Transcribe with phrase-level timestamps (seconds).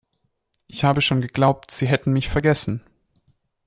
[0.65, 2.81] Ich habe schon geglaubt, sie hätten mich vergessen.